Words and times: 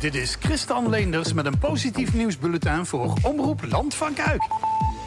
Dit 0.00 0.14
is 0.14 0.36
Christian 0.40 0.88
Leenders 0.88 1.32
met 1.32 1.46
een 1.46 1.58
positief 1.58 2.14
nieuwsbulletin 2.14 2.86
voor 2.86 3.12
Omroep 3.22 3.64
Land 3.70 3.94
van 3.94 4.14
Kuik. 4.14 4.42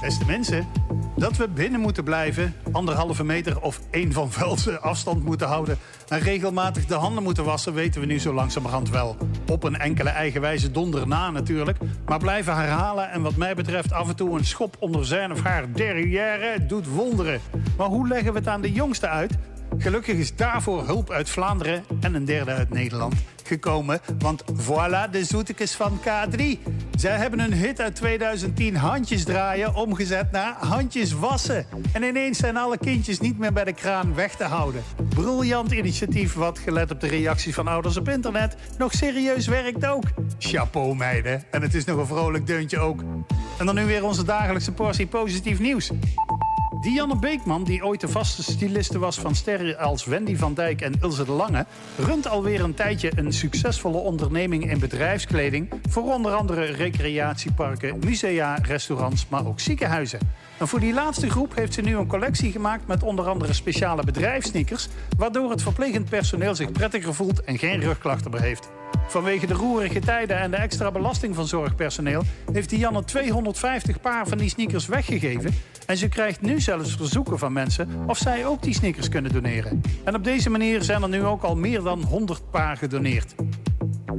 Beste 0.00 0.24
mensen, 0.26 0.68
dat 1.16 1.36
we 1.36 1.48
binnen 1.48 1.80
moeten 1.80 2.04
blijven, 2.04 2.54
anderhalve 2.72 3.24
meter 3.24 3.60
of 3.60 3.80
één 3.90 4.12
van 4.12 4.32
velsen 4.32 4.82
afstand 4.82 5.24
moeten 5.24 5.46
houden 5.46 5.78
en 6.08 6.18
regelmatig 6.18 6.86
de 6.86 6.94
handen 6.94 7.22
moeten 7.22 7.44
wassen, 7.44 7.74
weten 7.74 8.00
we 8.00 8.06
nu 8.06 8.18
zo 8.18 8.34
langzamerhand 8.34 8.90
wel. 8.90 9.16
Op 9.50 9.62
een 9.62 9.76
enkele 9.76 10.10
eigenwijze 10.10 10.70
donder 10.70 11.08
na 11.08 11.30
natuurlijk, 11.30 11.78
maar 12.06 12.18
blijven 12.18 12.56
herhalen 12.56 13.10
en 13.10 13.22
wat 13.22 13.36
mij 13.36 13.54
betreft 13.54 13.92
af 13.92 14.08
en 14.08 14.16
toe 14.16 14.38
een 14.38 14.44
schop 14.44 14.76
onder 14.78 15.06
zijn 15.06 15.32
of 15.32 15.42
haar 15.42 15.72
derrière 15.72 16.66
doet 16.66 16.88
wonderen. 16.88 17.40
Maar 17.76 17.88
hoe 17.88 18.08
leggen 18.08 18.32
we 18.32 18.38
het 18.38 18.48
aan 18.48 18.60
de 18.62 18.72
jongsten 18.72 19.10
uit? 19.10 19.38
Gelukkig 19.78 20.16
is 20.16 20.36
daarvoor 20.36 20.86
hulp 20.86 21.10
uit 21.10 21.30
Vlaanderen 21.30 21.84
en 22.00 22.14
een 22.14 22.24
derde 22.24 22.52
uit 22.52 22.70
Nederland 22.70 23.14
gekomen. 23.46 24.00
Want 24.18 24.44
voilà 24.52 25.10
de 25.10 25.24
zoetekes 25.24 25.74
van 25.74 26.00
K3. 26.00 26.42
Zij 26.96 27.16
hebben 27.16 27.40
een 27.40 27.52
hit 27.52 27.80
uit 27.80 27.94
2010, 27.94 28.76
Handjes 28.76 29.24
draaien, 29.24 29.74
omgezet 29.74 30.30
naar 30.30 30.56
Handjes 30.58 31.12
wassen. 31.12 31.66
En 31.92 32.02
ineens 32.02 32.38
zijn 32.38 32.56
alle 32.56 32.78
kindjes 32.78 33.20
niet 33.20 33.38
meer 33.38 33.52
bij 33.52 33.64
de 33.64 33.72
kraan 33.72 34.14
weg 34.14 34.34
te 34.34 34.44
houden. 34.44 34.82
Briljant 35.08 35.72
initiatief 35.72 36.34
wat, 36.34 36.58
gelet 36.58 36.90
op 36.90 37.00
de 37.00 37.08
reacties 37.08 37.54
van 37.54 37.68
ouders 37.68 37.96
op 37.96 38.08
internet, 38.08 38.56
nog 38.78 38.92
serieus 38.92 39.46
werkt 39.46 39.86
ook. 39.86 40.04
Chapeau 40.38 40.94
meiden. 40.94 41.42
En 41.50 41.62
het 41.62 41.74
is 41.74 41.84
nog 41.84 41.98
een 41.98 42.06
vrolijk 42.06 42.46
deuntje 42.46 42.78
ook. 42.78 43.00
En 43.58 43.66
dan 43.66 43.74
nu 43.74 43.84
weer 43.84 44.04
onze 44.04 44.24
dagelijkse 44.24 44.72
portie 44.72 45.06
positief 45.06 45.58
nieuws. 45.58 45.90
Dianne 46.86 47.16
Beekman, 47.16 47.64
die 47.64 47.84
ooit 47.84 48.00
de 48.00 48.08
vaste 48.08 48.42
styliste 48.42 48.98
was 48.98 49.18
van 49.18 49.34
sterren 49.34 49.78
als 49.78 50.04
Wendy 50.04 50.36
van 50.36 50.54
Dijk 50.54 50.80
en 50.80 50.94
Ilse 51.00 51.24
de 51.24 51.32
Lange, 51.32 51.66
runt 51.98 52.28
alweer 52.28 52.60
een 52.60 52.74
tijdje 52.74 53.12
een 53.16 53.32
succesvolle 53.32 53.96
onderneming 53.96 54.70
in 54.70 54.78
bedrijfskleding 54.78 55.72
voor 55.88 56.02
onder 56.02 56.32
andere 56.32 56.64
recreatieparken, 56.64 57.98
musea, 57.98 58.54
restaurants, 58.62 59.26
maar 59.28 59.46
ook 59.46 59.60
ziekenhuizen. 59.60 60.18
En 60.58 60.68
voor 60.68 60.80
die 60.80 60.92
laatste 60.92 61.30
groep 61.30 61.54
heeft 61.54 61.74
ze 61.74 61.80
nu 61.80 61.96
een 61.96 62.06
collectie 62.06 62.52
gemaakt 62.52 62.86
met 62.86 63.02
onder 63.02 63.28
andere 63.28 63.52
speciale 63.52 64.04
bedrijfsneakers, 64.04 64.88
waardoor 65.18 65.50
het 65.50 65.62
verplegend 65.62 66.08
personeel 66.08 66.54
zich 66.54 66.72
prettiger 66.72 67.14
voelt 67.14 67.44
en 67.44 67.58
geen 67.58 67.80
rugklachten 67.80 68.30
meer 68.30 68.42
heeft. 68.42 68.68
Vanwege 69.08 69.46
de 69.46 69.54
roerige 69.54 70.00
tijden 70.00 70.38
en 70.38 70.50
de 70.50 70.56
extra 70.56 70.90
belasting 70.90 71.34
van 71.34 71.46
zorgpersoneel 71.46 72.22
heeft 72.52 72.70
Dianne 72.70 73.04
250 73.04 74.00
paar 74.00 74.26
van 74.26 74.38
die 74.38 74.48
sneakers 74.48 74.86
weggegeven. 74.86 75.54
En 75.86 75.96
ze 75.96 76.08
krijgt 76.08 76.40
nu 76.40 76.60
zelfs 76.60 76.96
verzoeken 76.96 77.38
van 77.38 77.52
mensen 77.52 77.88
of 78.06 78.18
zij 78.18 78.46
ook 78.46 78.62
die 78.62 78.74
sneakers 78.74 79.08
kunnen 79.08 79.32
doneren. 79.32 79.80
En 80.04 80.14
op 80.14 80.24
deze 80.24 80.50
manier 80.50 80.82
zijn 80.82 81.02
er 81.02 81.08
nu 81.08 81.24
ook 81.24 81.42
al 81.42 81.56
meer 81.56 81.82
dan 81.82 82.02
100 82.02 82.50
paar 82.50 82.76
gedoneerd. 82.76 83.34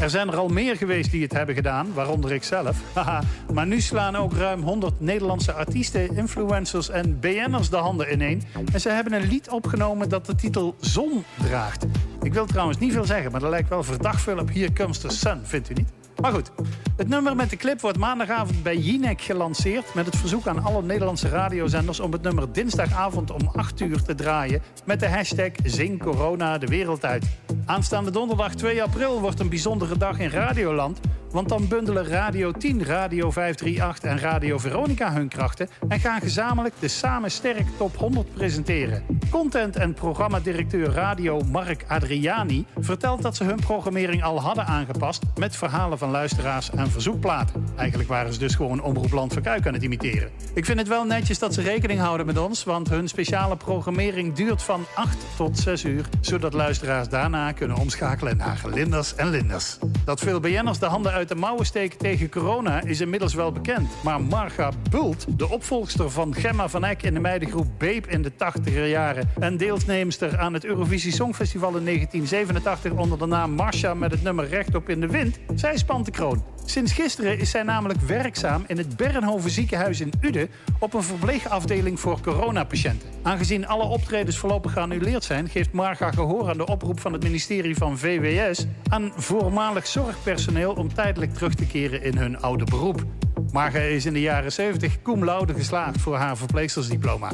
Er 0.00 0.10
zijn 0.10 0.28
er 0.28 0.36
al 0.36 0.48
meer 0.48 0.76
geweest 0.76 1.10
die 1.10 1.22
het 1.22 1.32
hebben 1.32 1.54
gedaan, 1.54 1.94
waaronder 1.94 2.32
ik 2.32 2.42
zelf. 2.42 2.76
maar 3.54 3.66
nu 3.66 3.80
slaan 3.80 4.16
ook 4.16 4.32
ruim 4.32 4.62
100 4.62 5.00
Nederlandse 5.00 5.52
artiesten, 5.52 6.16
influencers 6.16 6.88
en 6.88 7.20
BN'ers 7.20 7.70
de 7.70 7.76
handen 7.76 8.12
ineen. 8.12 8.42
En 8.72 8.80
ze 8.80 8.88
hebben 8.88 9.12
een 9.12 9.28
lied 9.28 9.50
opgenomen 9.50 10.08
dat 10.08 10.26
de 10.26 10.34
titel 10.34 10.76
Zon 10.80 11.24
draagt. 11.42 11.86
Ik 12.22 12.32
wil 12.32 12.46
trouwens 12.46 12.78
niet 12.78 12.92
veel 12.92 13.04
zeggen, 13.04 13.30
maar 13.30 13.40
dat 13.40 13.50
lijkt 13.50 13.68
wel 13.68 13.82
verdacht 13.82 14.22
veel 14.22 14.38
op 14.38 14.52
Here 14.52 14.72
Comes 14.72 14.98
the 14.98 15.08
Sun, 15.08 15.40
vindt 15.42 15.70
u 15.70 15.74
niet? 15.74 15.88
Maar 16.20 16.32
goed, 16.32 16.50
het 16.96 17.08
nummer 17.08 17.36
met 17.36 17.50
de 17.50 17.56
clip 17.56 17.80
wordt 17.80 17.98
maandagavond 17.98 18.62
bij 18.62 18.76
Jinek 18.76 19.20
gelanceerd... 19.20 19.94
met 19.94 20.06
het 20.06 20.16
verzoek 20.16 20.46
aan 20.46 20.64
alle 20.64 20.82
Nederlandse 20.82 21.28
radiozenders... 21.28 22.00
om 22.00 22.12
het 22.12 22.22
nummer 22.22 22.52
dinsdagavond 22.52 23.30
om 23.30 23.50
8 23.52 23.80
uur 23.80 24.02
te 24.02 24.14
draaien... 24.14 24.62
met 24.84 25.00
de 25.00 25.08
hashtag 25.08 25.50
Zing 25.64 26.02
Corona 26.02 26.58
de 26.58 26.66
wereld 26.66 27.04
uit. 27.04 27.24
Aanstaande 27.64 28.10
donderdag 28.10 28.54
2 28.54 28.82
april 28.82 29.20
wordt 29.20 29.40
een 29.40 29.48
bijzondere 29.48 29.96
dag 29.98 30.18
in 30.18 30.30
Radioland... 30.30 31.00
Want 31.30 31.48
dan 31.48 31.68
bundelen 31.68 32.06
Radio 32.06 32.52
10, 32.52 32.84
Radio 32.84 33.30
538 33.30 34.10
en 34.10 34.18
Radio 34.18 34.58
Veronica 34.58 35.12
hun 35.12 35.28
krachten 35.28 35.68
en 35.88 36.00
gaan 36.00 36.20
gezamenlijk 36.20 36.74
de 36.78 36.88
Samen 36.88 37.30
Sterk 37.30 37.66
Top 37.76 37.96
100 37.96 38.34
presenteren. 38.34 39.04
Content- 39.30 39.76
en 39.76 39.94
programmadirecteur 39.94 40.90
Radio 40.90 41.40
Mark 41.40 41.84
Adriani 41.88 42.66
vertelt 42.78 43.22
dat 43.22 43.36
ze 43.36 43.44
hun 43.44 43.60
programmering 43.60 44.22
al 44.22 44.40
hadden 44.40 44.66
aangepast 44.66 45.22
met 45.36 45.56
verhalen 45.56 45.98
van 45.98 46.10
luisteraars 46.10 46.70
en 46.70 46.90
verzoekplaten. 46.90 47.64
Eigenlijk 47.76 48.08
waren 48.08 48.32
ze 48.32 48.38
dus 48.38 48.54
gewoon 48.54 48.82
Omroep 48.82 49.12
Land 49.12 49.32
van 49.32 49.42
Kuik 49.42 49.66
aan 49.66 49.74
het 49.74 49.82
imiteren. 49.82 50.30
Ik 50.54 50.64
vind 50.64 50.78
het 50.78 50.88
wel 50.88 51.04
netjes 51.04 51.38
dat 51.38 51.54
ze 51.54 51.62
rekening 51.62 52.00
houden 52.00 52.26
met 52.26 52.38
ons, 52.38 52.64
want 52.64 52.88
hun 52.88 53.08
speciale 53.08 53.56
programmering 53.56 54.34
duurt 54.34 54.62
van 54.62 54.84
8 54.94 55.16
tot 55.36 55.58
6 55.58 55.84
uur, 55.84 56.04
zodat 56.20 56.52
luisteraars 56.52 57.08
daarna 57.08 57.52
kunnen 57.52 57.76
omschakelen 57.76 58.36
naar 58.36 58.60
Linders 58.66 59.14
en 59.14 59.30
Linders. 59.30 59.78
Dat 60.04 60.20
veel 60.20 60.40
BN'ers 60.40 60.78
de 60.78 60.86
handen 60.86 61.12
uit 61.12 61.19
uit 61.20 61.28
de 61.28 61.34
mouwen 61.34 61.66
steken 61.66 61.98
tegen 61.98 62.30
corona 62.30 62.82
is 62.82 63.00
inmiddels 63.00 63.34
wel 63.34 63.52
bekend. 63.52 63.88
Maar 64.02 64.20
Marga 64.20 64.70
Bult, 64.90 65.38
de 65.38 65.48
opvolgster 65.48 66.10
van 66.10 66.34
Gemma 66.34 66.68
van 66.68 66.84
Eck 66.84 67.02
in 67.02 67.14
de 67.14 67.20
meidengroep 67.20 67.66
Beep 67.78 68.06
in 68.06 68.22
de 68.22 68.32
80er 68.32 68.86
jaren... 68.86 69.30
en 69.38 69.56
deelnemster 69.56 70.38
aan 70.38 70.54
het 70.54 70.64
Eurovisie 70.64 71.12
Songfestival 71.12 71.76
in 71.76 71.84
1987 71.84 72.92
onder 72.92 73.18
de 73.18 73.26
naam 73.26 73.50
Marsha 73.50 73.94
met 73.94 74.10
het 74.10 74.22
nummer 74.22 74.48
Rechtop 74.48 74.88
in 74.88 75.00
de 75.00 75.06
Wind, 75.06 75.38
zij 75.54 75.76
spant 75.76 76.04
de 76.04 76.10
kroon. 76.10 76.44
Sinds 76.64 76.92
gisteren 76.92 77.38
is 77.38 77.50
zij 77.50 77.62
namelijk 77.62 78.00
werkzaam 78.00 78.64
in 78.66 78.78
het 78.78 78.96
Bernhoven 78.96 79.50
ziekenhuis 79.50 80.00
in 80.00 80.12
Uden 80.20 80.50
op 80.78 80.94
een 80.94 81.02
verpleegafdeling 81.02 82.00
voor 82.00 82.20
coronapatiënten. 82.20 83.08
Aangezien 83.22 83.66
alle 83.66 83.82
optredens 83.82 84.38
voorlopig 84.38 84.72
geannuleerd 84.72 85.24
zijn, 85.24 85.48
geeft 85.48 85.72
Marga 85.72 86.10
gehoor 86.10 86.48
aan 86.48 86.56
de 86.56 86.66
oproep 86.66 87.00
van 87.00 87.12
het 87.12 87.22
ministerie 87.22 87.76
van 87.76 87.98
VWS 87.98 88.66
aan 88.88 89.12
voormalig 89.16 89.86
zorgpersoneel 89.86 90.72
om 90.72 90.94
tijdelijk 91.12 91.38
terug 91.38 91.54
te 91.54 91.66
keren 91.66 92.02
in 92.02 92.16
hun 92.16 92.40
oude 92.40 92.64
beroep. 92.64 93.04
Marga 93.52 93.78
is 93.78 94.06
in 94.06 94.12
de 94.12 94.20
jaren 94.20 94.52
70 94.52 95.02
cum 95.02 95.24
laude 95.24 95.54
geslaagd 95.54 96.00
voor 96.00 96.16
haar 96.16 96.36
verpleegstersdiploma. 96.36 97.30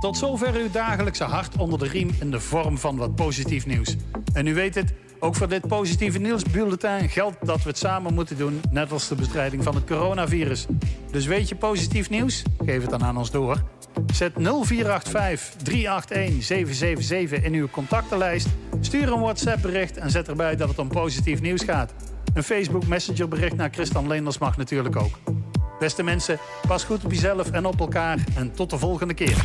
Tot 0.00 0.16
zover 0.16 0.54
uw 0.54 0.70
dagelijkse 0.70 1.24
hart 1.24 1.56
onder 1.56 1.78
de 1.78 1.88
riem 1.88 2.10
in 2.20 2.30
de 2.30 2.40
vorm 2.40 2.78
van 2.78 2.96
wat 2.96 3.14
positief 3.14 3.66
nieuws. 3.66 3.96
En 4.32 4.46
u 4.46 4.54
weet 4.54 4.74
het, 4.74 4.94
ook 5.18 5.34
voor 5.34 5.48
dit 5.48 5.66
positieve 5.66 6.18
nieuwsbulletin 6.18 7.08
geldt 7.08 7.46
dat 7.46 7.62
we 7.62 7.68
het 7.68 7.78
samen 7.78 8.14
moeten 8.14 8.36
doen, 8.36 8.60
net 8.70 8.92
als 8.92 9.08
de 9.08 9.14
bestrijding 9.14 9.64
van 9.64 9.74
het 9.74 9.84
coronavirus. 9.84 10.66
Dus 11.10 11.26
weet 11.26 11.48
je 11.48 11.56
positief 11.56 12.10
nieuws? 12.10 12.42
Geef 12.64 12.80
het 12.80 12.90
dan 12.90 13.04
aan 13.04 13.16
ons 13.16 13.30
door. 13.30 13.62
Zet 14.12 14.32
0485 14.34 15.62
381 15.62 16.44
777 16.44 17.42
in 17.42 17.52
uw 17.52 17.68
contactenlijst. 17.70 18.48
Stuur 18.80 19.12
een 19.12 19.20
WhatsApp 19.20 19.62
bericht 19.62 19.96
en 19.96 20.10
zet 20.10 20.28
erbij 20.28 20.56
dat 20.56 20.68
het 20.68 20.78
om 20.78 20.88
positief 20.88 21.40
nieuws 21.40 21.62
gaat. 21.62 21.92
Een 22.34 22.42
Facebook 22.42 22.86
Messenger 22.86 23.28
bericht 23.28 23.56
naar 23.56 23.70
Christian 23.70 24.08
Leenders 24.08 24.38
mag 24.38 24.56
natuurlijk 24.56 24.96
ook. 24.96 25.18
Beste 25.78 26.02
mensen, 26.02 26.38
pas 26.66 26.84
goed 26.84 27.04
op 27.04 27.10
jezelf 27.10 27.50
en 27.50 27.66
op 27.66 27.80
elkaar 27.80 28.18
en 28.36 28.52
tot 28.52 28.70
de 28.70 28.78
volgende 28.78 29.14
keer. 29.14 29.36